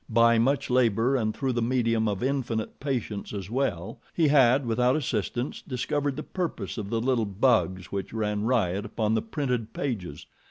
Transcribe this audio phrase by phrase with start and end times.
[0.09, 4.95] By much labor and through the medium of infinite patience as well, he had, without
[4.95, 10.25] assistance, discovered the purpose of the little bugs which ran riot upon the printed pages.